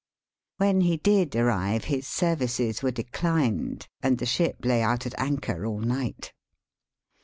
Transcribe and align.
"When 0.57 0.81
he 0.81 0.97
did 0.97 1.35
arrive 1.35 1.83
his 1.83 2.07
services 2.07 2.81
were 2.81 2.89
declined, 2.89 3.87
and 4.01 4.17
the 4.17 4.25
ship 4.25 4.55
lay 4.65 4.81
out 4.81 5.05
at 5.05 5.13
anchor 5.19 5.63
all 5.63 5.77
night. 5.81 6.33